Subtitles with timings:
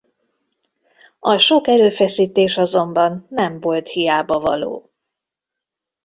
[1.19, 4.91] A sok erőfeszítés azonban nem volt hiábavaló.